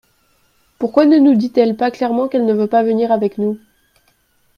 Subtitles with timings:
[0.79, 3.59] Pourquoi ne nous dit-elle pas clairement qu’elle ne veut pas venir avec nous?